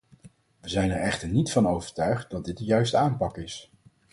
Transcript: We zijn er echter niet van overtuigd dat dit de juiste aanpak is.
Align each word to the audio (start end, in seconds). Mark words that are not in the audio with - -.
We 0.59 0.69
zijn 0.69 0.91
er 0.91 0.99
echter 0.99 1.27
niet 1.29 1.51
van 1.51 1.67
overtuigd 1.67 2.29
dat 2.29 2.45
dit 2.45 2.57
de 2.57 2.63
juiste 2.63 2.97
aanpak 2.97 3.37
is. 3.37 3.71